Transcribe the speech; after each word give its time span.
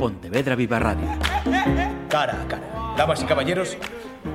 Pontevedra 0.00 0.56
Viva 0.56 0.78
Radio. 0.78 1.06
Cara 2.08 2.40
a 2.40 2.48
cara. 2.48 2.94
Damas 2.96 3.22
y 3.22 3.26
caballeros, 3.26 3.76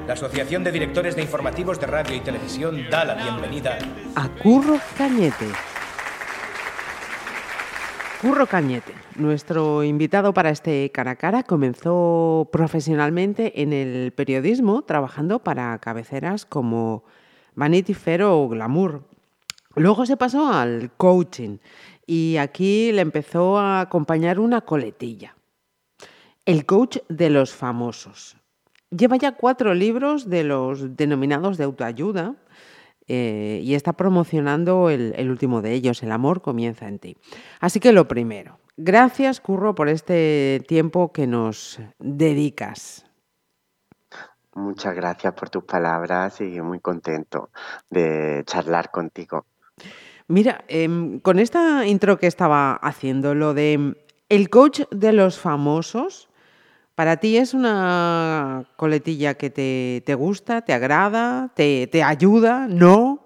la 0.05 0.13
Asociación 0.13 0.63
de 0.63 0.71
Directores 0.71 1.15
de 1.15 1.23
Informativos 1.23 1.79
de 1.79 1.87
Radio 1.87 2.15
y 2.15 2.19
Televisión 2.19 2.85
da 2.91 3.03
la 3.03 3.15
bienvenida 3.15 3.79
a 4.13 4.29
Curro 4.29 4.77
Cañete. 4.95 5.47
Curro 8.21 8.45
Cañete, 8.45 8.93
nuestro 9.15 9.83
invitado 9.83 10.35
para 10.35 10.51
este 10.51 10.91
cara 10.91 11.11
a 11.11 11.15
cara, 11.15 11.41
comenzó 11.41 12.47
profesionalmente 12.51 13.63
en 13.63 13.73
el 13.73 14.11
periodismo, 14.11 14.83
trabajando 14.83 15.39
para 15.39 15.75
cabeceras 15.79 16.45
como 16.45 17.05
Vanity 17.55 17.95
Fair 17.95 18.21
o 18.21 18.47
Glamour. 18.47 19.01
Luego 19.75 20.05
se 20.05 20.15
pasó 20.15 20.53
al 20.53 20.91
coaching 20.95 21.57
y 22.05 22.37
aquí 22.37 22.91
le 22.91 23.01
empezó 23.01 23.57
a 23.57 23.81
acompañar 23.81 24.39
una 24.39 24.61
coletilla. 24.61 25.34
El 26.45 26.65
coach 26.65 26.97
de 27.09 27.29
los 27.29 27.53
famosos. 27.53 28.37
Lleva 28.91 29.17
ya 29.17 29.33
cuatro 29.33 29.73
libros 29.73 30.29
de 30.29 30.43
los 30.43 30.95
denominados 30.95 31.57
de 31.57 31.63
autoayuda 31.63 32.35
eh, 33.07 33.61
y 33.63 33.73
está 33.73 33.93
promocionando 33.93 34.89
el, 34.89 35.13
el 35.17 35.29
último 35.29 35.61
de 35.61 35.73
ellos, 35.73 36.03
El 36.03 36.11
amor 36.11 36.41
comienza 36.41 36.87
en 36.87 36.99
ti. 36.99 37.17
Así 37.59 37.79
que 37.79 37.91
lo 37.91 38.07
primero, 38.07 38.59
gracias 38.77 39.39
Curro 39.41 39.75
por 39.75 39.89
este 39.89 40.63
tiempo 40.67 41.11
que 41.11 41.27
nos 41.27 41.79
dedicas. 41.99 43.05
Muchas 44.55 44.95
gracias 44.95 45.33
por 45.33 45.49
tus 45.49 45.65
palabras 45.65 46.39
y 46.39 46.61
muy 46.61 46.79
contento 46.79 47.49
de 47.89 48.43
charlar 48.45 48.89
contigo. 48.89 49.45
Mira, 50.27 50.63
em, 50.67 51.19
con 51.19 51.39
esta 51.39 51.85
intro 51.85 52.17
que 52.17 52.27
estaba 52.27 52.73
haciendo, 52.75 53.35
lo 53.35 53.53
de 53.53 53.95
el 54.29 54.49
coach 54.49 54.81
de 54.91 55.11
los 55.11 55.37
famosos, 55.37 56.29
¿para 56.95 57.17
ti 57.17 57.37
es 57.37 57.53
una 57.53 58.65
coletilla 58.77 59.35
que 59.35 59.49
te, 59.49 60.01
te 60.05 60.15
gusta, 60.15 60.61
te 60.61 60.73
agrada, 60.73 61.51
te, 61.55 61.87
te 61.87 62.03
ayuda? 62.03 62.67
¿No? 62.67 63.24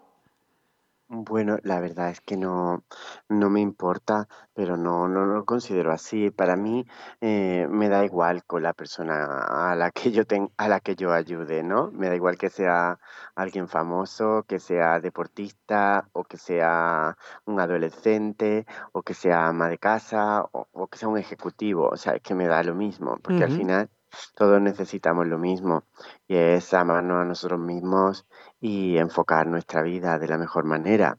Bueno, 1.12 1.58
la 1.64 1.80
verdad 1.80 2.10
es 2.12 2.22
que 2.22 2.38
no, 2.38 2.84
no 3.30 3.50
me 3.50 3.62
importa, 3.62 4.28
pero 4.54 4.78
no, 4.78 5.08
no 5.08 5.26
lo 5.26 5.44
considero 5.44 5.92
así. 5.92 6.30
Para 6.30 6.56
mí 6.56 6.86
eh, 7.20 7.66
me 7.68 7.90
da 7.90 8.06
igual 8.06 8.44
con 8.46 8.62
la 8.62 8.74
persona 8.74 9.72
a 9.72 9.76
la 9.76 9.90
que 9.92 10.12
yo 10.12 10.26
ten- 10.28 10.52
a 10.58 10.68
la 10.68 10.80
que 10.82 10.96
yo 10.96 11.12
ayude, 11.12 11.64
¿no? 11.64 11.90
Me 11.92 12.10
da 12.10 12.16
igual 12.16 12.38
que 12.38 12.50
sea 12.52 13.00
alguien 13.36 13.68
famoso, 13.68 14.46
que 14.48 14.60
sea 14.60 15.00
deportista, 15.00 16.08
o 16.14 16.24
que 16.26 16.38
sea 16.38 17.18
un 17.46 17.60
adolescente, 17.60 18.68
o 18.92 19.02
que 19.02 19.16
sea 19.16 19.48
ama 19.48 19.68
de 19.68 19.80
casa, 19.80 20.44
o, 20.52 20.68
o 20.72 20.88
que 20.88 21.00
sea 21.00 21.08
un 21.10 21.18
ejecutivo. 21.18 21.90
O 21.90 21.98
sea, 21.98 22.14
es 22.14 22.22
que 22.22 22.36
me 22.36 22.48
da 22.48 22.62
lo 22.64 22.76
mismo, 22.76 23.18
porque 23.24 23.44
al 23.44 23.50
Ujú. 23.50 23.52
final 23.52 23.90
todos 24.36 24.62
necesitamos 24.62 25.26
lo 25.28 25.38
mismo, 25.40 25.84
y 26.28 26.36
es 26.36 26.74
amarnos 26.74 27.22
a 27.22 27.26
nosotros 27.26 27.60
mismos 27.60 28.26
y 28.62 28.98
enfocar 28.98 29.48
nuestra 29.48 29.82
vida 29.82 30.20
de 30.20 30.28
la 30.28 30.38
mejor 30.38 30.66
manera. 30.66 31.18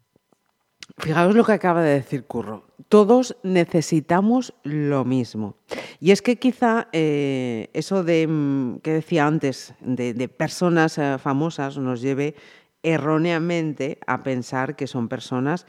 Fijaos 0.99 1.35
lo 1.35 1.45
que 1.45 1.53
acaba 1.53 1.83
de 1.83 1.95
decir 1.95 2.25
Curro. 2.25 2.65
Todos 2.89 3.37
necesitamos 3.43 4.55
lo 4.65 5.05
mismo. 5.05 5.57
Y 6.01 6.11
es 6.11 6.23
que 6.23 6.37
quizá 6.37 6.89
eh, 6.93 7.71
eso 7.73 8.03
de 8.03 8.27
mm, 8.27 8.79
que 8.81 8.93
decía 8.95 9.27
antes, 9.27 9.75
de, 9.81 10.29
personas 10.29 10.99
eh, 10.99 11.17
famosas, 11.19 11.79
nos 11.79 12.01
lleve 12.01 12.35
erróneamente 12.83 13.99
a 14.07 14.23
pensar 14.23 14.77
que 14.77 14.87
son 14.87 15.09
personas 15.09 15.67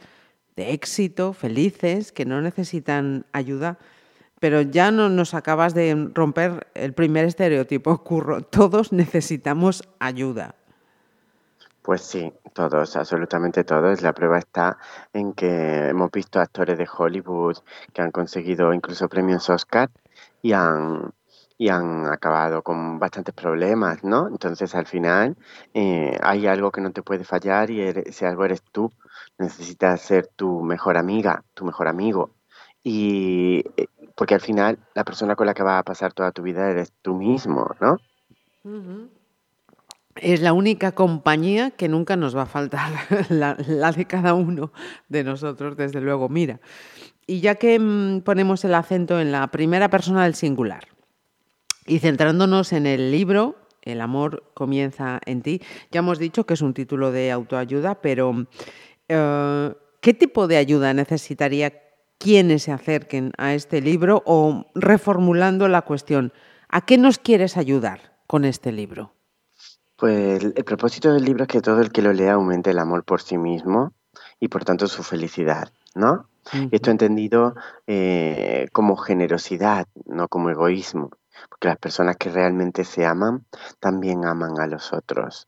de 0.55 0.71
éxito, 0.71 1.33
felices, 1.33 2.11
que 2.11 2.25
no 2.25 2.41
necesitan 2.41 3.25
ayuda. 3.31 3.77
Pero 4.39 4.61
ya 4.61 4.89
no 4.89 5.09
nos 5.09 5.35
acabas 5.35 5.75
de 5.75 6.09
romper 6.13 6.67
el 6.73 6.93
primer 6.93 7.25
estereotipo, 7.25 8.03
Curro. 8.03 8.41
Todos 8.41 8.91
necesitamos 8.91 9.83
ayuda. 9.99 10.55
Pues 11.83 12.01
sí, 12.01 12.31
todos, 12.53 12.95
absolutamente 12.95 13.63
todos. 13.63 14.01
La 14.01 14.13
prueba 14.13 14.37
está 14.37 14.77
en 15.13 15.33
que 15.33 15.87
hemos 15.89 16.11
visto 16.11 16.39
actores 16.39 16.77
de 16.77 16.87
Hollywood 16.95 17.57
que 17.93 18.01
han 18.03 18.11
conseguido 18.11 18.73
incluso 18.73 19.09
premios 19.09 19.49
Oscar 19.49 19.89
y 20.43 20.53
han, 20.53 21.11
y 21.57 21.69
han 21.69 22.05
acabado 22.07 22.61
con 22.61 22.99
bastantes 22.99 23.33
problemas, 23.33 24.03
¿no? 24.03 24.27
Entonces, 24.27 24.75
al 24.75 24.85
final, 24.85 25.35
eh, 25.73 26.19
hay 26.21 26.45
algo 26.47 26.71
que 26.71 26.81
no 26.81 26.91
te 26.91 27.01
puede 27.01 27.23
fallar 27.23 27.71
y 27.71 27.81
ere- 27.81 28.03
ese 28.07 28.27
algo 28.27 28.45
eres 28.45 28.61
tú. 28.71 28.91
Necesitas 29.39 30.01
ser 30.01 30.27
tu 30.27 30.61
mejor 30.61 30.97
amiga, 30.97 31.43
tu 31.55 31.65
mejor 31.65 31.87
amigo. 31.87 32.35
Y 32.83 33.63
eh, 33.77 33.87
porque 34.15 34.35
al 34.35 34.41
final, 34.41 34.77
la 34.93 35.03
persona 35.03 35.35
con 35.35 35.47
la 35.47 35.53
que 35.55 35.63
vas 35.63 35.79
a 35.79 35.83
pasar 35.83 36.13
toda 36.13 36.31
tu 36.31 36.43
vida 36.43 36.69
eres 36.69 36.93
tú 37.01 37.15
mismo, 37.15 37.75
¿no? 37.79 37.97
Es 40.15 40.41
la 40.41 40.53
única 40.53 40.91
compañía 40.93 41.71
que 41.71 41.87
nunca 41.87 42.15
nos 42.15 42.35
va 42.35 42.43
a 42.43 42.47
faltar, 42.47 42.91
la, 43.29 43.55
de 43.55 44.05
cada 44.05 44.33
uno 44.33 44.73
de 45.09 45.23
nosotros, 45.23 45.77
desde 45.77 46.01
luego. 46.01 46.29
Mira, 46.29 46.59
y 47.27 47.39
ya 47.39 47.55
que 47.55 47.79
mm, 47.79 48.21
ponemos 48.21 48.65
el 48.65 48.73
acento 48.73 49.19
en 49.19 49.31
la 49.31 49.47
primera 49.47 49.89
persona 49.89 50.23
del 50.23 50.35
singular 50.35 50.87
y 51.85 51.99
centrándonos 51.99 52.73
en 52.73 52.85
el 52.85 53.11
libro, 53.11 53.55
El 53.83 54.01
amor 54.01 54.51
comienza 54.53 55.19
en 55.25 55.41
ti, 55.41 55.61
ya 55.91 55.99
hemos 55.99 56.19
dicho 56.19 56.45
que 56.45 56.53
es 56.53 56.61
un 56.61 56.73
título 56.73 57.11
de 57.11 57.31
autoayuda, 57.31 57.95
pero 58.01 58.45
eh, 59.07 59.73
¿qué 60.01 60.13
tipo 60.13 60.47
de 60.47 60.57
ayuda 60.57 60.93
necesitaría 60.93 61.73
quienes 62.19 62.63
se 62.63 62.71
acerquen 62.71 63.31
a 63.37 63.55
este 63.55 63.81
libro? 63.81 64.21
O 64.25 64.67
reformulando 64.75 65.67
la 65.67 65.81
cuestión, 65.81 66.31
¿a 66.69 66.85
qué 66.85 66.97
nos 66.97 67.17
quieres 67.17 67.57
ayudar 67.57 68.19
con 68.27 68.45
este 68.45 68.71
libro? 68.71 69.13
Pues 70.01 70.43
el 70.43 70.53
el 70.55 70.63
propósito 70.63 71.13
del 71.13 71.23
libro 71.25 71.43
es 71.43 71.47
que 71.47 71.61
todo 71.61 71.79
el 71.79 71.91
que 71.91 72.01
lo 72.01 72.11
lea 72.11 72.33
aumente 72.33 72.71
el 72.71 72.79
amor 72.79 73.03
por 73.03 73.21
sí 73.21 73.37
mismo 73.37 73.93
y 74.39 74.47
por 74.47 74.65
tanto 74.65 74.87
su 74.87 75.03
felicidad, 75.03 75.71
¿no? 75.93 76.27
Esto 76.71 76.89
Ujú. 76.89 76.91
entendido 76.91 77.53
eh, 77.85 78.67
como 78.73 78.95
generosidad, 78.97 79.85
no 80.05 80.27
como 80.27 80.49
egoísmo, 80.49 81.11
porque 81.49 81.67
las 81.67 81.77
personas 81.77 82.17
que 82.17 82.31
realmente 82.31 82.83
se 82.83 83.05
aman 83.05 83.45
también 83.79 84.25
aman 84.25 84.59
a 84.59 84.65
los 84.65 84.91
otros. 84.91 85.47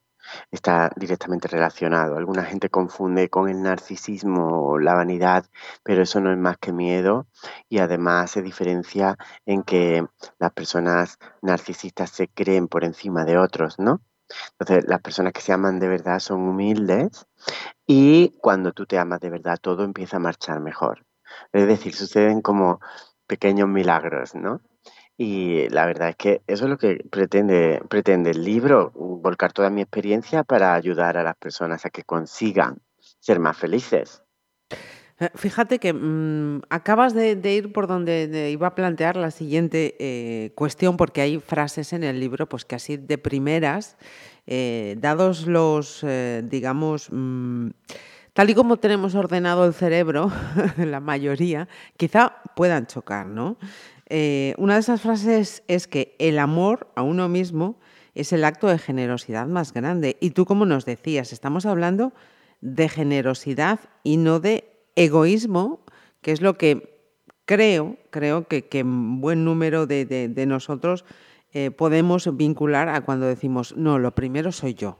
Está 0.51 0.91
directamente 0.95 1.47
relacionado. 1.47 2.15
Alguna 2.15 2.43
gente 2.43 2.69
confunde 2.69 3.29
con 3.29 3.49
el 3.49 3.63
narcisismo 3.63 4.67
o 4.67 4.77
la 4.77 4.93
vanidad, 4.93 5.47
pero 5.81 6.03
eso 6.03 6.19
no 6.21 6.31
es 6.31 6.37
más 6.37 6.59
que 6.59 6.71
miedo 6.73 7.25
y 7.69 7.79
además 7.79 8.29
se 8.29 8.43
diferencia 8.43 9.17
en 9.47 9.63
que 9.63 10.05
las 10.37 10.51
personas 10.51 11.17
narcisistas 11.41 12.11
se 12.11 12.27
creen 12.27 12.67
por 12.67 12.83
encima 12.83 13.25
de 13.25 13.39
otros, 13.39 13.79
¿no? 13.79 13.99
Entonces, 14.59 14.85
las 14.87 15.01
personas 15.01 15.33
que 15.33 15.41
se 15.41 15.53
aman 15.53 15.79
de 15.79 15.87
verdad 15.87 16.19
son 16.19 16.41
humildes 16.41 17.25
y 17.85 18.29
cuando 18.39 18.71
tú 18.71 18.85
te 18.85 18.97
amas 18.97 19.19
de 19.19 19.29
verdad, 19.29 19.57
todo 19.61 19.83
empieza 19.83 20.17
a 20.17 20.19
marchar 20.19 20.59
mejor. 20.59 21.05
Es 21.51 21.67
decir, 21.67 21.93
suceden 21.95 22.41
como 22.41 22.79
pequeños 23.27 23.67
milagros, 23.67 24.35
¿no? 24.35 24.61
Y 25.17 25.69
la 25.69 25.85
verdad 25.85 26.09
es 26.09 26.15
que 26.15 26.41
eso 26.47 26.65
es 26.65 26.69
lo 26.69 26.77
que 26.77 27.03
pretende, 27.09 27.81
pretende 27.87 28.31
el 28.31 28.43
libro, 28.43 28.91
volcar 28.95 29.53
toda 29.53 29.69
mi 29.69 29.81
experiencia 29.81 30.43
para 30.43 30.73
ayudar 30.73 31.17
a 31.17 31.23
las 31.23 31.35
personas 31.35 31.85
a 31.85 31.89
que 31.89 32.03
consigan 32.03 32.81
ser 33.19 33.39
más 33.39 33.57
felices. 33.57 34.23
Eh, 35.23 35.29
Fíjate 35.35 35.79
que 35.79 35.93
mm, 35.93 36.61
acabas 36.69 37.13
de, 37.13 37.37
ir 37.53 37.71
por 37.71 37.87
donde 37.87 38.27
de- 38.27 38.51
iba 38.51 38.67
a 38.67 38.75
plantear 38.75 39.15
la 39.15 39.31
siguiente 39.31 39.95
eh, 39.99 40.51
cuestión, 40.55 40.97
porque 40.97 41.21
hay 41.21 41.39
frases 41.39 41.93
en 41.93 42.03
el 42.03 42.19
libro, 42.19 42.47
pues 42.47 42.65
que 42.65 42.75
así 42.75 42.97
de 42.97 43.17
primeras, 43.17 43.97
eh, 44.47 44.95
dados 44.99 45.47
los, 45.47 46.05
digamos, 46.43 47.07
mm, 47.11 47.69
tal 48.33 48.49
y 48.49 48.55
como 48.55 48.77
tenemos 48.77 49.15
ordenado 49.15 49.65
el 49.65 49.73
cerebro, 49.73 50.31
la 50.77 50.99
mayoría, 50.99 51.67
quizá 51.97 52.41
puedan 52.55 52.87
chocar, 52.87 53.27
¿no? 53.27 53.57
Una 54.57 54.73
de 54.75 54.79
esas 54.79 55.01
frases 55.01 55.63
es 55.67 55.87
que 55.87 56.15
el 56.19 56.37
amor 56.37 56.91
a 56.95 57.01
uno 57.01 57.29
mismo 57.29 57.79
es 58.13 58.31
el 58.31 58.43
acto 58.45 58.67
de 58.67 58.77
generosidad 58.77 59.47
más 59.47 59.73
grande. 59.73 60.17
Y 60.19 60.31
tú, 60.31 60.45
como 60.45 60.65
nos 60.67 60.85
decías, 60.85 61.33
estamos 61.33 61.65
hablando 61.65 62.13
de 62.61 62.89
generosidad 62.89 63.79
y 64.03 64.17
no 64.17 64.39
de 64.39 64.72
egoísmo, 64.95 65.85
que 66.21 66.31
es 66.31 66.41
lo 66.41 66.57
que 66.57 66.93
creo, 67.45 67.97
creo 68.09 68.47
que, 68.47 68.67
que 68.67 68.83
buen 68.83 69.45
número 69.45 69.85
de, 69.85 70.45
nosotros 70.47 71.05
eh, 71.51 71.71
podemos 71.71 72.35
vincular 72.35 72.89
a 72.89 73.01
cuando 73.01 73.25
decimos, 73.25 73.75
no, 73.77 73.99
lo 73.99 74.15
primero 74.15 74.51
soy 74.51 74.73
yo. 74.73 74.97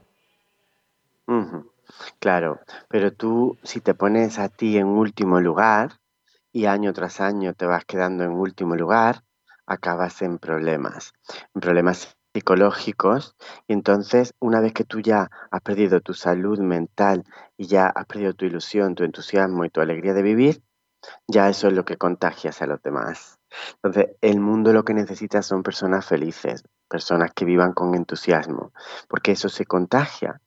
Claro, 2.18 2.60
pero 2.88 3.12
tú 3.12 3.58
si 3.62 3.80
te 3.80 3.94
pones 3.94 4.38
a 4.38 4.48
ti 4.48 4.78
en 4.78 4.86
último 4.86 5.40
lugar 5.40 6.00
y 6.52 6.66
año 6.66 6.92
tras 6.92 7.20
año 7.20 7.54
te 7.54 7.66
vas 7.66 7.84
quedando 7.84 8.24
en 8.24 8.32
último 8.32 8.76
lugar, 8.76 9.24
acabas 9.66 10.22
en 10.22 10.38
problemas, 10.38 11.12
en 11.54 11.60
problemas 11.60 12.16
psicológicos. 12.34 13.36
Y 13.68 13.72
entonces, 13.72 14.34
una 14.40 14.60
vez 14.60 14.72
que 14.72 14.84
tú 14.84 15.00
ya 15.00 15.30
has 15.50 15.60
perdido 15.62 16.00
tu 16.00 16.14
salud 16.14 16.58
mental 16.58 17.24
y 17.56 17.66
ya 17.66 17.86
has 17.86 18.06
perdido 18.06 18.34
tu 18.34 18.44
ilusión, 18.44 18.94
tu 18.94 19.04
entusiasmo 19.04 19.64
y 19.64 19.70
tu 19.70 19.80
alegría 19.80 20.12
de 20.12 20.22
vivir, 20.22 20.62
ya 21.28 21.48
eso 21.48 21.68
es 21.68 21.74
lo 21.74 21.84
que 21.84 21.96
contagias 21.96 22.60
a 22.60 22.66
los 22.66 22.82
demás. 22.82 23.38
Entonces, 23.76 24.16
el 24.20 24.40
mundo 24.40 24.72
lo 24.72 24.84
que 24.84 24.94
necesita 24.94 25.42
son 25.42 25.62
personas 25.62 26.04
felices, 26.04 26.64
personas 26.88 27.30
que 27.34 27.44
vivan 27.44 27.72
con 27.72 27.94
entusiasmo, 27.94 28.72
porque 29.08 29.32
eso 29.32 29.48
se 29.48 29.64
contagia. 29.64 30.40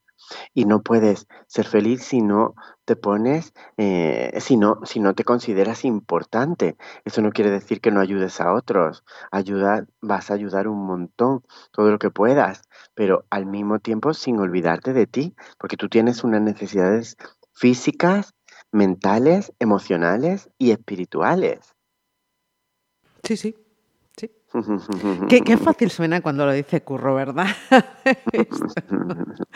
Y 0.53 0.65
no 0.65 0.81
puedes 0.81 1.27
ser 1.47 1.65
feliz 1.65 2.03
si 2.03 2.21
no 2.21 2.55
te 2.85 2.95
pones, 2.95 3.53
eh, 3.77 4.37
si, 4.39 4.57
no, 4.57 4.79
si 4.83 4.99
no 4.99 5.13
te 5.13 5.23
consideras 5.23 5.85
importante. 5.85 6.77
Eso 7.05 7.21
no 7.21 7.31
quiere 7.31 7.51
decir 7.51 7.81
que 7.81 7.91
no 7.91 7.99
ayudes 7.99 8.41
a 8.41 8.53
otros. 8.53 9.03
Ayudar, 9.31 9.87
vas 10.01 10.31
a 10.31 10.33
ayudar 10.33 10.67
un 10.67 10.85
montón, 10.85 11.43
todo 11.71 11.91
lo 11.91 11.99
que 11.99 12.09
puedas, 12.09 12.61
pero 12.93 13.25
al 13.29 13.45
mismo 13.45 13.79
tiempo 13.79 14.13
sin 14.13 14.39
olvidarte 14.39 14.93
de 14.93 15.07
ti, 15.07 15.35
porque 15.57 15.77
tú 15.77 15.89
tienes 15.89 16.23
unas 16.23 16.41
necesidades 16.41 17.17
físicas, 17.53 18.33
mentales, 18.71 19.53
emocionales 19.59 20.49
y 20.57 20.71
espirituales. 20.71 21.73
Sí, 23.23 23.35
sí, 23.35 23.55
Qué, 25.29 25.57
fácil 25.57 25.91
suena 25.91 26.21
cuando 26.21 26.45
lo 26.45 26.53
dice 26.53 26.81
Curro, 26.81 27.15
¿verdad? 27.15 27.47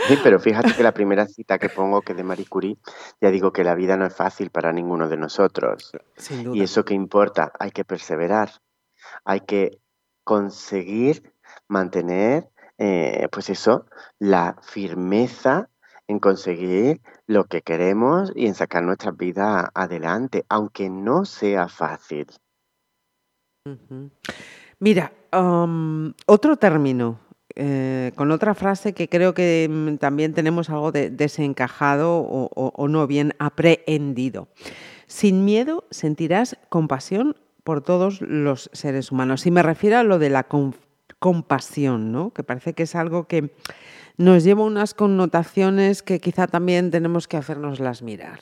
sí, 0.07 0.17
pero 0.23 0.39
fíjate 0.39 0.73
que 0.73 0.83
la 0.83 0.93
primera 0.93 1.25
cita 1.27 1.57
que 1.57 1.69
pongo, 1.69 2.01
que 2.01 2.11
es 2.11 2.17
de 2.17 2.23
Marie 2.23 2.45
Curie, 2.45 2.77
ya 3.21 3.31
digo 3.31 3.53
que 3.53 3.63
la 3.63 3.75
vida 3.75 3.95
no 3.95 4.05
es 4.05 4.15
fácil 4.15 4.49
para 4.49 4.73
ninguno 4.73 5.07
de 5.07 5.17
nosotros. 5.17 5.91
Sin 6.17 6.43
duda. 6.43 6.57
Y 6.57 6.61
eso 6.61 6.83
que 6.83 6.93
importa, 6.93 7.53
hay 7.59 7.71
que 7.71 7.85
perseverar, 7.85 8.51
hay 9.23 9.41
que 9.41 9.79
conseguir 10.23 11.33
mantener, 11.67 12.49
eh, 12.77 13.27
pues 13.31 13.49
eso, 13.49 13.85
la 14.19 14.57
firmeza 14.61 15.69
en 16.07 16.19
conseguir 16.19 17.01
lo 17.25 17.45
que 17.45 17.61
queremos 17.61 18.33
y 18.35 18.47
en 18.47 18.55
sacar 18.55 18.83
nuestra 18.83 19.11
vida 19.11 19.71
adelante, 19.73 20.45
aunque 20.49 20.89
no 20.89 21.23
sea 21.23 21.69
fácil. 21.69 22.27
Mira, 24.81 25.13
otro 26.25 26.57
término, 26.57 27.19
eh, 27.55 28.11
con 28.15 28.31
otra 28.31 28.55
frase 28.55 28.93
que 28.93 29.09
creo 29.09 29.35
que 29.35 29.69
mm, 29.69 29.97
también 29.97 30.33
tenemos 30.33 30.71
algo 30.71 30.91
de 30.91 31.11
desencajado 31.11 32.17
o, 32.17 32.87
no 32.87 33.05
bien 33.05 33.33
aprehendido. 33.37 34.47
Sin 35.05 35.45
miedo 35.45 35.85
sentirás 35.91 36.57
compasión 36.69 37.35
por 37.63 37.81
todos 37.81 38.21
los 38.21 38.71
seres 38.73 39.11
humanos. 39.11 39.45
Y 39.45 39.51
me 39.51 39.61
refiero 39.61 39.99
a 39.99 40.03
lo 40.03 40.17
de 40.17 40.31
la 40.31 40.47
compasión, 41.19 42.11
¿no? 42.11 42.31
que 42.31 42.41
parece 42.41 42.73
que 42.73 42.83
es 42.83 42.95
algo 42.95 43.27
que 43.27 43.53
nos 44.17 44.43
lleva 44.43 44.63
unas 44.63 44.95
connotaciones 44.95 46.01
que 46.01 46.19
quizá 46.19 46.47
también 46.47 46.89
tenemos 46.89 47.27
que 47.27 47.37
hacernoslas 47.37 48.01
mirar. 48.01 48.39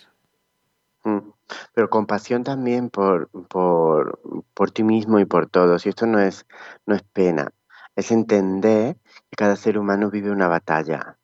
Mm, 1.03 1.31
pero 1.74 1.90
compasión 1.90 2.44
también 2.44 2.90
por, 2.90 3.30
por, 3.48 4.19
por 4.54 4.72
ti 4.72 4.84
mismo 4.84 5.19
y 5.19 5.25
por 5.25 5.48
todos. 5.48 5.86
Y 5.86 5.90
esto 5.90 6.06
no 6.06 6.19
es, 6.19 6.46
no 6.86 6.96
es 6.96 7.04
pena, 7.04 7.51
es 7.96 8.12
entender 8.12 8.98
que 9.30 9.36
cada 9.38 9.56
ser 9.56 9.78
humano 9.78 10.10
vive 10.10 10.31
una 10.31 10.48
batalla 10.48 11.19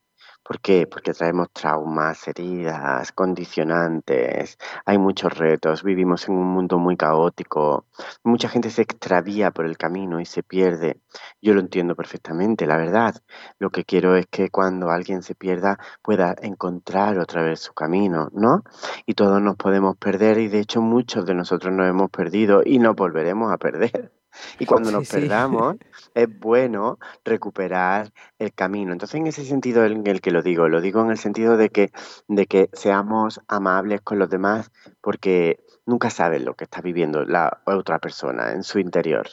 ¿Por 0.46 0.60
qué? 0.62 0.86
Porque 0.86 1.12
traemos 1.12 1.48
traumas, 1.52 2.28
heridas, 2.28 3.12
condicionantes, 3.12 4.60
hay 4.86 5.00
muchos 5.00 5.36
retos, 5.36 5.82
vivimos 5.82 6.28
en 6.28 6.36
un 6.36 6.46
mundo 6.46 6.78
muy 6.78 6.96
caótico, 6.98 7.88
mucha 8.24 8.48
gente 8.48 8.70
se 8.70 8.84
extravía 8.84 9.50
por 9.50 9.66
el 9.66 9.76
camino 9.76 10.20
y 10.20 10.26
se 10.26 10.44
pierde. 10.44 11.02
Yo 11.42 11.56
lo 11.56 11.62
entiendo 11.62 11.96
perfectamente, 11.96 12.68
la 12.68 12.78
verdad. 12.78 13.16
Lo 13.58 13.72
que 13.72 13.86
quiero 13.86 14.16
es 14.18 14.28
que 14.28 14.52
cuando 14.52 14.92
alguien 14.92 15.24
se 15.24 15.34
pierda 15.34 15.80
pueda 16.04 16.36
encontrar 16.40 17.18
otra 17.18 17.42
vez 17.42 17.60
su 17.62 17.74
camino, 17.74 18.30
¿no? 18.32 18.64
Y 19.08 19.16
todos 19.16 19.42
nos 19.42 19.56
podemos 19.56 19.98
perder 19.98 20.38
y 20.38 20.48
de 20.48 20.60
hecho 20.60 20.80
muchos 20.80 21.26
de 21.26 21.34
nosotros 21.34 21.74
nos 21.74 21.90
hemos 21.90 22.12
perdido 22.12 22.62
y 22.64 22.78
nos 22.78 22.96
volveremos 22.96 23.52
a 23.52 23.58
perder. 23.58 24.12
Y 24.60 24.66
cuando 24.66 24.92
nos 24.92 25.10
perdamos, 25.10 25.76
es 26.14 26.40
bueno 26.40 27.00
recuperar 27.24 28.12
el 28.40 28.54
camino. 28.54 28.94
Entonces, 28.94 29.16
en 29.16 29.28
ese 29.28 29.46
sentido 29.46 29.86
en 29.86 30.06
el 30.08 30.22
que 30.22 30.32
lo 30.32 30.42
digo, 30.42 30.68
lo 30.68 30.82
digo 30.82 31.02
en 31.02 31.12
el 31.12 31.18
sentido 31.18 31.58
de 31.58 31.70
que, 31.70 31.92
de 32.28 32.46
que 32.46 32.70
seamos 32.74 33.42
amables 33.48 34.02
con 34.02 34.20
los 34.20 34.30
demás, 34.30 34.72
porque 35.02 35.60
nunca 35.86 36.10
sabes 36.10 36.44
lo 36.44 36.56
que 36.56 36.66
está 36.66 36.82
viviendo 36.82 37.26
la 37.26 37.62
otra 37.66 38.00
persona 38.00 38.52
en 38.52 38.64
su 38.64 38.80
interior. 38.80 39.28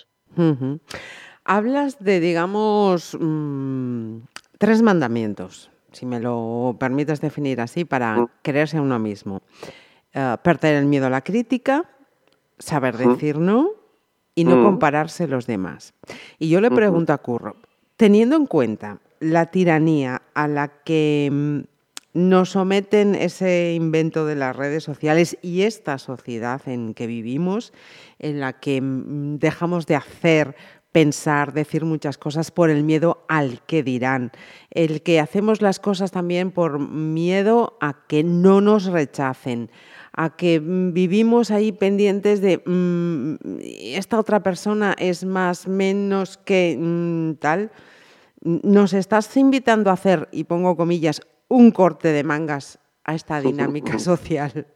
Hablas 1.44 1.98
de, 1.98 2.20
digamos, 2.20 3.16
mm, 3.18 4.18
tres 4.58 4.82
mandamientos, 4.82 5.70
si 5.92 6.06
me 6.06 6.20
lo 6.20 6.76
permites 6.78 7.20
definir 7.20 7.60
así, 7.60 7.84
para 7.84 8.28
creerse 8.42 8.78
a 8.78 8.82
uno 8.82 8.98
mismo. 8.98 9.42
Eh, 10.14 10.36
perder 10.42 10.76
el 10.76 10.86
miedo 10.86 11.06
a 11.06 11.10
la 11.10 11.22
crítica, 11.22 11.88
saber 12.58 12.96
decir 12.96 13.38
no 13.38 13.81
y 14.34 14.44
no 14.44 14.56
mm. 14.56 14.64
compararse 14.64 15.26
los 15.26 15.46
demás. 15.46 15.94
Y 16.38 16.48
yo 16.48 16.60
le 16.60 16.70
pregunto 16.70 17.12
a 17.12 17.18
Curro, 17.18 17.56
teniendo 17.96 18.36
en 18.36 18.46
cuenta 18.46 18.98
la 19.20 19.46
tiranía 19.46 20.22
a 20.34 20.48
la 20.48 20.68
que 20.68 21.28
mm, 21.30 21.60
nos 22.14 22.50
someten 22.50 23.14
ese 23.14 23.74
invento 23.74 24.26
de 24.26 24.34
las 24.34 24.54
redes 24.54 24.84
sociales 24.84 25.38
y 25.42 25.62
esta 25.62 25.98
sociedad 25.98 26.60
en 26.66 26.94
que 26.94 27.06
vivimos, 27.06 27.72
en 28.18 28.40
la 28.40 28.54
que 28.54 28.80
mm, 28.80 29.38
dejamos 29.38 29.86
de 29.86 29.96
hacer, 29.96 30.56
pensar, 30.92 31.54
decir 31.54 31.84
muchas 31.84 32.18
cosas 32.18 32.50
por 32.50 32.70
el 32.70 32.84
miedo 32.84 33.24
al 33.28 33.62
que 33.62 33.82
dirán, 33.82 34.30
el 34.70 35.02
que 35.02 35.20
hacemos 35.20 35.62
las 35.62 35.80
cosas 35.80 36.12
también 36.12 36.50
por 36.50 36.78
miedo 36.78 37.78
a 37.80 38.06
que 38.06 38.22
no 38.22 38.60
nos 38.60 38.84
rechacen, 38.84 39.70
a 40.12 40.36
que 40.36 40.60
mm, 40.60 40.92
vivimos 40.92 41.50
ahí 41.50 41.72
pendientes 41.72 42.42
de 42.42 42.62
mm, 42.64 43.36
esta 43.96 44.18
otra 44.18 44.42
persona 44.42 44.94
es 44.98 45.24
más, 45.24 45.66
menos 45.66 46.36
que 46.36 46.76
mm, 46.78 47.34
tal, 47.40 47.72
nos 48.42 48.92
estás 48.92 49.34
invitando 49.36 49.90
a 49.90 49.94
hacer, 49.94 50.28
y 50.30 50.44
pongo 50.44 50.76
comillas, 50.76 51.22
un 51.48 51.70
corte 51.70 52.08
de 52.08 52.24
mangas 52.24 52.78
a 53.04 53.14
esta 53.14 53.40
dinámica 53.40 53.98
social. 53.98 54.66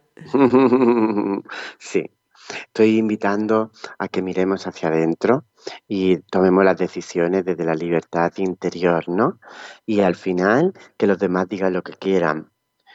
Sí, 1.79 2.11
estoy 2.49 2.99
invitando 2.99 3.71
a 3.99 4.09
que 4.09 4.23
miremos 4.23 4.67
hacia 4.67 4.89
adentro 4.89 5.45
y 5.89 6.19
tomemos 6.19 6.65
las 6.65 6.79
decisiones 6.79 7.45
desde 7.45 7.65
la 7.65 7.75
libertad 7.75 8.33
interior, 8.37 9.09
¿no? 9.09 9.39
Y 9.85 10.01
al 10.01 10.15
final 10.15 10.73
que 10.97 11.07
los 11.07 11.19
demás 11.19 11.49
digan 11.49 11.73
lo 11.73 11.83
que 11.83 11.95
quieran, 11.95 12.51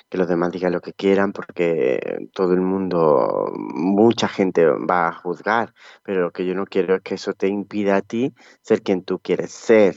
que 0.09 0.17
los 0.17 0.27
demás 0.27 0.51
digan 0.51 0.73
lo 0.73 0.81
que 0.81 0.93
quieran 0.93 1.31
porque 1.31 2.27
todo 2.33 2.53
el 2.53 2.61
mundo, 2.61 3.51
mucha 3.55 4.27
gente 4.27 4.65
va 4.65 5.07
a 5.07 5.13
juzgar, 5.13 5.73
pero 6.03 6.21
lo 6.21 6.31
que 6.31 6.45
yo 6.45 6.53
no 6.53 6.65
quiero 6.65 6.95
es 6.95 7.01
que 7.01 7.15
eso 7.15 7.33
te 7.33 7.47
impida 7.47 7.95
a 7.95 8.01
ti 8.01 8.33
ser 8.61 8.81
quien 8.83 9.03
tú 9.03 9.19
quieres 9.19 9.51
ser. 9.51 9.95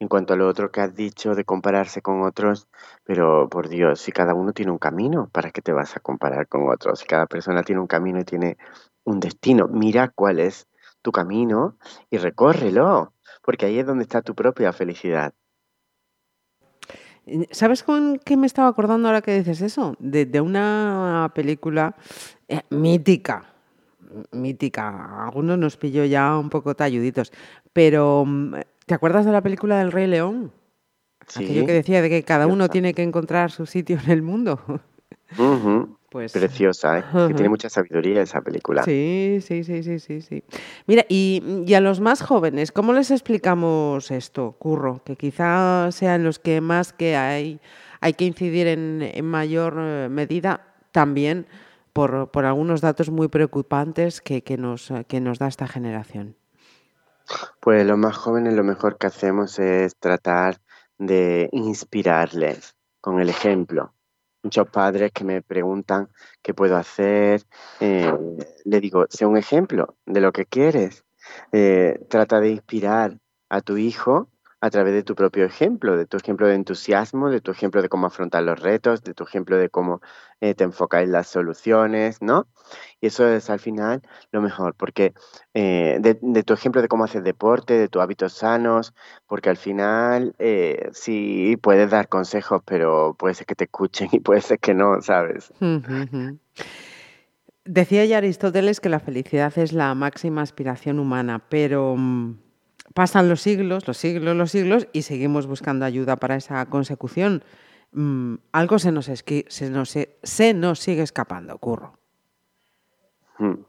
En 0.00 0.08
cuanto 0.08 0.32
a 0.32 0.36
lo 0.36 0.48
otro 0.48 0.72
que 0.72 0.80
has 0.80 0.94
dicho 0.96 1.36
de 1.36 1.44
compararse 1.44 2.02
con 2.02 2.22
otros, 2.22 2.66
pero 3.04 3.48
por 3.48 3.68
Dios, 3.68 4.00
si 4.00 4.10
cada 4.10 4.34
uno 4.34 4.52
tiene 4.52 4.72
un 4.72 4.78
camino, 4.78 5.28
¿para 5.30 5.52
qué 5.52 5.62
te 5.62 5.70
vas 5.70 5.96
a 5.96 6.00
comparar 6.00 6.48
con 6.48 6.68
otros? 6.68 6.98
Si 6.98 7.06
cada 7.06 7.26
persona 7.26 7.62
tiene 7.62 7.80
un 7.80 7.86
camino 7.86 8.18
y 8.18 8.24
tiene 8.24 8.56
un 9.04 9.20
destino, 9.20 9.68
mira 9.68 10.08
cuál 10.08 10.40
es 10.40 10.66
tu 11.02 11.12
camino 11.12 11.76
y 12.10 12.18
recórrelo, 12.18 13.12
porque 13.42 13.66
ahí 13.66 13.78
es 13.78 13.86
donde 13.86 14.04
está 14.04 14.22
tu 14.22 14.34
propia 14.34 14.72
felicidad. 14.72 15.34
¿Sabes 17.52 17.84
con 17.84 18.18
qué 18.24 18.36
me 18.36 18.46
estaba 18.46 18.68
acordando 18.68 19.08
ahora 19.08 19.22
que 19.22 19.38
dices 19.38 19.60
eso? 19.60 19.94
De, 20.00 20.40
una 20.40 21.30
película 21.34 21.94
eh, 22.48 22.62
mítica, 22.70 23.44
mítica. 24.32 25.24
Algunos 25.26 25.56
nos 25.56 25.76
pilló 25.76 26.04
ya 26.04 26.36
un 26.36 26.50
poco 26.50 26.74
talluditos. 26.74 27.32
Pero, 27.72 28.24
mm, 28.26 28.54
¿te 28.86 28.94
acuerdas 28.94 29.24
de 29.24 29.32
la 29.32 29.40
película 29.40 29.78
del 29.78 29.92
Rey 29.92 30.08
León? 30.08 30.52
Sí. 31.28 31.44
Aquello 31.44 31.66
que 31.66 31.72
decía 31.72 32.02
de 32.02 32.10
que 32.10 32.24
cada 32.24 32.48
uno 32.48 32.68
tiene 32.68 32.92
que 32.92 33.04
encontrar 33.04 33.52
su 33.52 33.66
sitio 33.66 33.98
en 34.04 34.10
el 34.10 34.22
mundo. 34.22 34.60
Pues, 36.12 36.32
Preciosa, 36.32 36.98
¿eh? 36.98 37.04
que 37.28 37.32
tiene 37.32 37.48
mucha 37.48 37.70
sabiduría 37.70 38.20
esa 38.20 38.42
película. 38.42 38.82
Sí, 38.82 39.38
sí, 39.40 39.64
sí, 39.64 39.82
sí, 39.82 39.98
sí, 39.98 40.20
sí. 40.20 40.44
Mira, 40.86 41.06
y, 41.08 41.72
a 41.74 41.80
los 41.80 42.00
más 42.00 42.20
jóvenes, 42.20 42.70
¿cómo 42.70 42.92
les 42.92 43.10
explicamos 43.10 44.10
esto, 44.10 44.54
Curro? 44.58 45.00
Que 45.06 45.16
quizá 45.16 45.90
sean 45.90 46.22
los 46.22 46.38
que 46.38 46.60
más 46.60 46.92
que 46.92 47.16
hay, 47.16 47.60
hay 48.02 48.12
que 48.12 48.26
incidir 48.26 48.66
en, 48.66 49.24
mayor 49.24 49.76
eh, 49.78 50.08
medida 50.10 50.74
también 50.92 51.46
por, 51.94 52.28
algunos 52.44 52.82
datos 52.82 53.08
muy 53.08 53.28
preocupantes 53.28 54.20
que, 54.20 54.42
nos, 54.58 54.92
que 55.08 55.18
nos 55.22 55.38
da 55.38 55.48
esta 55.48 55.66
generación. 55.66 56.36
Pues 57.58 57.86
los 57.86 57.96
más 57.96 58.18
jóvenes 58.18 58.52
lo 58.52 58.64
mejor 58.64 58.98
que 58.98 59.06
hacemos 59.06 59.58
es 59.58 59.96
tratar 59.96 60.60
de 60.98 61.48
inspirarles 61.52 62.76
con 63.00 63.18
el 63.18 63.30
ejemplo 63.30 63.94
muchos 64.42 64.68
padres 64.68 65.12
que 65.12 65.24
me 65.24 65.42
preguntan 65.42 66.08
qué 66.42 66.54
puedo 66.54 66.76
hacer. 66.76 67.42
Eh, 67.80 68.12
le 68.64 68.80
digo, 68.80 69.06
sea 69.08 69.28
un 69.28 69.36
ejemplo 69.36 69.96
de 70.06 70.20
lo 70.20 70.32
que 70.32 70.46
quieres. 70.46 71.04
Eh, 71.52 72.00
trata 72.08 72.40
de 72.40 72.50
inspirar 72.50 73.18
a 73.48 73.60
tu 73.60 73.76
hijo 73.76 74.28
a 74.62 74.70
través 74.70 74.94
de 74.94 75.02
tu 75.02 75.16
propio 75.16 75.44
ejemplo, 75.44 75.96
de 75.96 76.06
tu 76.06 76.16
ejemplo 76.16 76.46
de 76.46 76.54
entusiasmo, 76.54 77.30
de 77.30 77.40
tu 77.40 77.50
ejemplo 77.50 77.82
de 77.82 77.88
cómo 77.88 78.06
afrontar 78.06 78.44
los 78.44 78.60
retos, 78.60 79.02
de 79.02 79.12
tu 79.12 79.24
ejemplo 79.24 79.58
de 79.58 79.68
cómo 79.68 80.00
eh, 80.40 80.54
te 80.54 80.62
enfocas 80.62 81.02
en 81.02 81.10
las 81.10 81.26
soluciones, 81.26 82.22
¿no? 82.22 82.46
Y 83.00 83.08
eso 83.08 83.26
es 83.28 83.50
al 83.50 83.58
final 83.58 84.02
lo 84.30 84.40
mejor, 84.40 84.76
porque 84.76 85.14
eh, 85.52 85.98
de, 86.00 86.42
tu 86.44 86.54
ejemplo 86.54 86.80
de 86.80 86.86
cómo 86.86 87.02
haces 87.02 87.24
deporte, 87.24 87.74
de 87.74 87.88
tus 87.88 88.00
hábitos 88.00 88.34
sanos, 88.34 88.94
porque 89.26 89.50
al 89.50 89.56
final 89.56 90.36
eh, 90.38 90.90
sí 90.92 91.58
puedes 91.60 91.90
dar 91.90 92.08
consejos, 92.08 92.62
pero 92.64 93.16
puede 93.18 93.34
ser 93.34 93.46
que 93.46 93.56
te 93.56 93.64
escuchen 93.64 94.10
y 94.12 94.20
puede 94.20 94.42
ser 94.42 94.60
que 94.60 94.74
no, 94.74 95.02
¿sabes? 95.02 95.52
Decía 97.64 98.04
ya 98.04 98.18
Aristóteles 98.18 98.78
que 98.78 98.88
la 98.88 99.00
felicidad 99.00 99.52
es 99.58 99.72
la 99.72 99.92
máxima 99.96 100.42
aspiración 100.42 101.00
humana, 101.00 101.40
pero 101.48 101.96
mm, 101.96 102.51
pasan 102.94 103.28
los 103.28 103.40
siglos, 103.40 103.86
los 103.86 103.96
siglos, 103.96 104.36
los 104.36 104.50
siglos 104.50 104.88
y 104.92 105.02
seguimos 105.02 105.46
buscando 105.46 105.84
ayuda 105.84 106.16
para 106.16 106.36
esa 106.36 106.64
consecución. 106.66 107.42
Mm, 107.92 108.36
algo 108.52 108.78
se 108.78 108.92
nos, 108.92 109.06
se, 109.06 109.70
nos, 109.70 109.98
se 110.22 110.54
nos 110.54 110.78
sigue 110.78 111.02
escapando, 111.02 111.58
Curro. 111.58 111.98
Mm, 113.38 113.64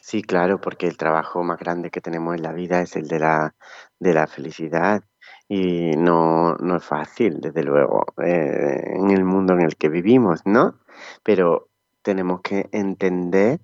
sí, 0.00 0.22
claro, 0.22 0.60
porque 0.60 0.86
el 0.86 0.96
trabajo 0.96 1.42
más 1.42 1.58
grande 1.58 1.90
que 1.90 2.00
tenemos 2.00 2.34
en 2.36 2.42
la 2.42 2.52
vida 2.52 2.80
es 2.80 2.96
el 2.96 3.08
de 3.08 3.18
la, 3.18 3.54
de 3.98 4.14
la 4.14 4.26
felicidad 4.26 5.02
y 5.48 5.92
no, 5.96 6.54
no 6.56 6.76
es 6.76 6.84
fácil, 6.84 7.40
desde 7.40 7.62
luego, 7.62 8.04
eh, 8.22 8.94
en 8.96 9.10
el 9.10 9.24
mundo 9.24 9.54
en 9.54 9.62
el 9.62 9.76
que 9.76 9.88
vivimos, 9.88 10.42
¿no? 10.44 10.78
Pero 11.22 11.68
tenemos 12.02 12.40
que 12.42 12.68
entender 12.72 13.60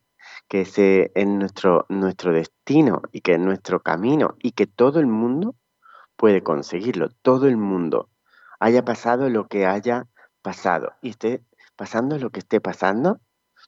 que 0.48 0.62
ese 0.62 1.12
es 1.14 1.26
nuestro, 1.26 1.86
nuestro 1.88 2.32
destino 2.32 3.02
y 3.12 3.20
que 3.20 3.34
es 3.34 3.40
nuestro 3.40 3.80
camino 3.80 4.36
y 4.42 4.52
que 4.52 4.66
todo 4.66 5.00
el 5.00 5.06
mundo 5.06 5.54
puede 6.16 6.42
conseguirlo, 6.42 7.08
todo 7.22 7.48
el 7.48 7.56
mundo, 7.56 8.08
haya 8.60 8.84
pasado 8.84 9.28
lo 9.28 9.48
que 9.48 9.66
haya 9.66 10.06
pasado 10.42 10.92
y 11.02 11.10
esté 11.10 11.42
pasando 11.76 12.18
lo 12.18 12.30
que 12.30 12.40
esté 12.40 12.60
pasando, 12.60 13.20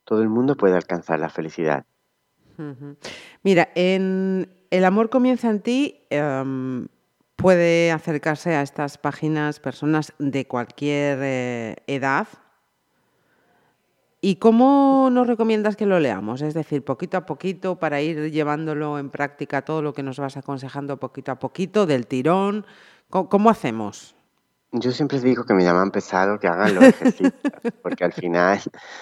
todo 0.05 0.23
el 0.23 0.29
mundo 0.29 0.57
puede 0.57 0.77
alcanzar 0.77 1.19
la 1.19 1.29
felicidad. 1.29 1.85
Mira, 3.43 3.69
en 3.75 4.53
El 4.71 4.85
amor 4.85 5.11
comienza 5.11 5.49
en 5.49 5.61
ti, 5.61 6.07
em, 6.11 6.89
puede 7.37 7.93
acercarse 7.93 8.55
a 8.55 8.63
estas 8.63 8.99
páginas 8.99 9.61
personas 9.61 10.13
de 10.19 10.47
cualquier 10.47 11.19
eh, 11.23 11.77
edad, 11.87 12.27
¿Y 14.29 14.37
cómo 14.41 15.09
nos 15.13 15.29
recomiendas 15.29 15.77
que 15.77 15.87
lo 15.87 16.01
leamos? 16.01 16.43
Es 16.43 16.53
decir, 16.53 16.85
poquito 16.85 17.17
a 17.17 17.27
poquito 17.27 17.79
para 17.79 18.03
ir 18.03 18.33
llevándolo 18.33 18.99
en 18.99 19.09
práctica 19.09 19.63
todo 19.63 19.83
lo 19.83 19.93
que 19.93 20.03
nos 20.03 20.19
vas 20.19 20.37
aconsejando 20.37 20.97
poquito 20.97 21.31
a 21.31 21.39
poquito, 21.39 21.87
del 21.87 22.09
tirón. 22.09 22.67
¿Cómo, 23.09 23.51
hacemos? 23.51 24.16
Yo 24.79 24.93
siempre 24.93 25.21
digo 25.21 25.45
que 25.45 25.55
me 25.55 25.65
llaman 25.65 25.91
pesado 25.91 26.39
que 26.39 26.49
hagan 26.49 26.75
los 26.75 26.85
ejercicios, 26.85 27.33
porque 27.83 28.05
al 28.05 28.13
final, 28.13 28.61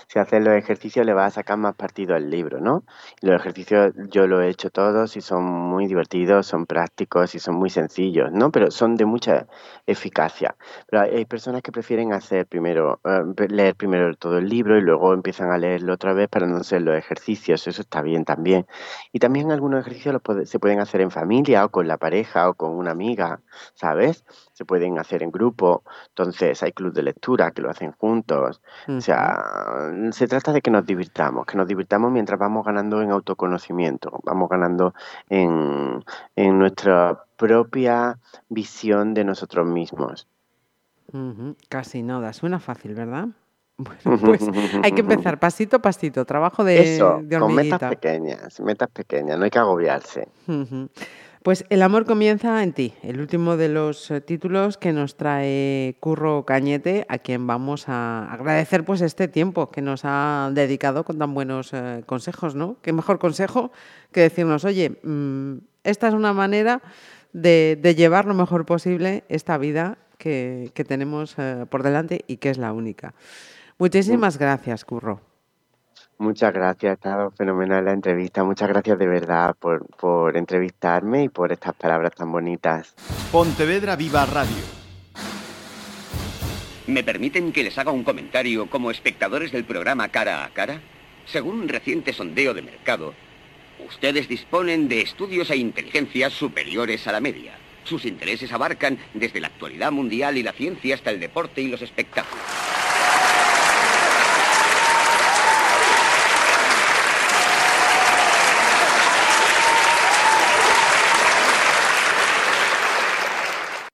si 0.08 0.18
hacen 0.18 0.44
los 0.44 0.54
ejercicios, 0.54 1.04
le 1.04 1.14
va 1.14 1.26
a 1.26 1.30
sacar 1.30 1.58
más 1.58 1.74
partido 1.74 2.14
al 2.14 2.30
libro, 2.30 2.60
¿no? 2.60 2.84
los 3.20 3.40
ejercicios 3.40 3.92
yo 4.10 4.26
lo 4.26 4.42
he 4.42 4.48
hecho 4.48 4.70
todos 4.70 5.16
y 5.16 5.20
son 5.20 5.44
muy 5.44 5.86
divertidos, 5.86 6.46
son 6.46 6.66
prácticos 6.66 7.34
y 7.34 7.38
son 7.38 7.54
muy 7.56 7.70
sencillos, 7.70 8.30
¿no? 8.32 8.50
Pero 8.50 8.70
son 8.70 8.96
de 8.96 9.04
mucha 9.06 9.46
eficacia. 9.86 10.56
Pero 10.88 11.02
hay 11.02 11.24
personas 11.24 11.62
que 11.62 11.72
prefieren 11.72 12.12
hacer 12.12 12.46
primero, 12.46 13.00
eh, 13.04 13.48
leer 13.48 13.74
primero 13.74 14.14
todo 14.16 14.38
el 14.38 14.48
libro 14.48 14.76
y 14.78 14.82
luego 14.82 15.14
empiezan 15.14 15.50
a 15.50 15.58
leerlo 15.58 15.94
otra 15.94 16.12
vez 16.12 16.28
para 16.28 16.46
no 16.46 16.58
hacer 16.58 16.82
los 16.82 16.96
ejercicios. 16.96 17.66
Eso 17.66 17.82
está 17.82 18.02
bien 18.02 18.24
también. 18.24 18.66
Y 19.12 19.18
también 19.18 19.50
algunos 19.50 19.80
ejercicios 19.80 20.20
se 20.44 20.58
pueden 20.58 20.80
hacer 20.80 21.00
en 21.00 21.10
familia 21.10 21.64
o 21.64 21.70
con 21.70 21.88
la 21.88 21.96
pareja 21.96 22.48
o 22.48 22.54
con 22.54 22.72
una 22.72 22.90
amiga, 22.90 23.40
¿sabes? 23.74 24.24
Se 24.52 24.64
pueden 24.64 24.98
hacer 24.98 25.22
en 25.22 25.30
grupo. 25.30 25.63
Entonces 26.08 26.62
hay 26.62 26.72
club 26.72 26.92
de 26.92 27.02
lectura 27.02 27.50
que 27.50 27.62
lo 27.62 27.70
hacen 27.70 27.92
juntos. 27.92 28.60
O 28.88 29.00
sea, 29.00 29.92
se 30.10 30.26
trata 30.26 30.52
de 30.52 30.60
que 30.60 30.70
nos 30.70 30.84
divirtamos, 30.86 31.46
que 31.46 31.56
nos 31.56 31.66
divirtamos 31.66 32.10
mientras 32.10 32.38
vamos 32.38 32.64
ganando 32.64 33.02
en 33.02 33.10
autoconocimiento, 33.10 34.20
vamos 34.24 34.48
ganando 34.48 34.94
en, 35.28 36.04
en 36.36 36.58
nuestra 36.58 37.24
propia 37.36 38.18
visión 38.48 39.14
de 39.14 39.24
nosotros 39.24 39.66
mismos. 39.66 40.26
Casi 41.68 42.02
nada, 42.02 42.32
suena 42.32 42.58
fácil, 42.58 42.94
¿verdad? 42.94 43.28
Bueno, 43.76 44.20
pues 44.24 44.40
hay 44.84 44.92
que 44.92 45.00
empezar 45.00 45.40
pasito 45.40 45.76
a 45.76 45.78
pasito, 45.80 46.24
trabajo 46.24 46.62
de, 46.62 46.94
Eso, 46.94 47.20
con 47.40 47.54
metas 47.54 47.80
pequeñas, 47.90 48.60
metas 48.60 48.88
pequeñas, 48.90 49.36
no 49.36 49.44
hay 49.44 49.50
que 49.50 49.58
agobiarse. 49.58 50.28
Pues 51.44 51.66
El 51.68 51.82
amor 51.82 52.06
comienza 52.06 52.62
en 52.62 52.72
ti, 52.72 52.94
el 53.02 53.20
último 53.20 53.58
de 53.58 53.68
los 53.68 54.10
eh, 54.10 54.22
títulos 54.22 54.78
que 54.78 54.94
nos 54.94 55.18
trae 55.18 55.94
Curro 56.00 56.46
Cañete, 56.46 57.04
a 57.10 57.18
quien 57.18 57.46
vamos 57.46 57.86
a 57.90 58.32
agradecer 58.32 58.82
pues 58.86 59.02
este 59.02 59.28
tiempo 59.28 59.70
que 59.70 59.82
nos 59.82 60.06
ha 60.06 60.50
dedicado 60.54 61.04
con 61.04 61.18
tan 61.18 61.34
buenos 61.34 61.74
eh, 61.74 62.02
consejos, 62.06 62.54
¿no? 62.54 62.78
Qué 62.80 62.94
mejor 62.94 63.18
consejo 63.18 63.72
que 64.10 64.22
decirnos, 64.22 64.64
oye, 64.64 64.98
mm, 65.02 65.56
esta 65.84 66.08
es 66.08 66.14
una 66.14 66.32
manera 66.32 66.80
de, 67.34 67.94
llevar 67.94 68.24
lo 68.24 68.32
mejor 68.32 68.64
posible 68.64 69.24
esta 69.28 69.58
vida 69.58 69.98
que, 70.16 70.72
tenemos 70.88 71.34
eh, 71.36 71.66
por 71.68 71.82
delante 71.82 72.24
y 72.26 72.38
que 72.38 72.48
es 72.48 72.56
la 72.56 72.72
única. 72.72 73.12
Muchísimas 73.76 74.38
gracias, 74.38 74.86
Curro. 74.86 75.33
Muchas 76.18 76.52
gracias, 76.52 76.90
ha 76.90 76.94
estado 76.94 77.30
fenomenal 77.32 77.84
la 77.84 77.92
entrevista. 77.92 78.44
Muchas 78.44 78.68
gracias 78.68 78.98
de 78.98 79.06
verdad 79.06 79.56
por, 79.58 79.86
por 79.96 80.36
entrevistarme 80.36 81.24
y 81.24 81.28
por 81.28 81.52
estas 81.52 81.74
palabras 81.74 82.12
tan 82.14 82.30
bonitas. 82.30 82.94
Pontevedra 83.32 83.96
Viva 83.96 84.24
Radio. 84.24 84.84
¿Me 86.86 87.02
permiten 87.02 87.52
que 87.52 87.64
les 87.64 87.78
haga 87.78 87.90
un 87.92 88.04
comentario 88.04 88.68
como 88.68 88.90
espectadores 88.90 89.50
del 89.52 89.64
programa 89.64 90.08
Cara 90.08 90.44
a 90.44 90.50
Cara? 90.50 90.80
Según 91.26 91.60
un 91.60 91.68
reciente 91.68 92.12
sondeo 92.12 92.52
de 92.52 92.62
mercado, 92.62 93.14
ustedes 93.86 94.28
disponen 94.28 94.88
de 94.88 95.00
estudios 95.00 95.50
e 95.50 95.56
inteligencias 95.56 96.32
superiores 96.34 97.06
a 97.06 97.12
la 97.12 97.20
media. 97.20 97.54
Sus 97.84 98.04
intereses 98.04 98.52
abarcan 98.52 98.98
desde 99.14 99.40
la 99.40 99.48
actualidad 99.48 99.92
mundial 99.92 100.36
y 100.36 100.42
la 100.42 100.52
ciencia 100.52 100.94
hasta 100.94 101.10
el 101.10 101.20
deporte 101.20 101.60
y 101.62 101.68
los 101.68 101.82
espectáculos. 101.82 102.44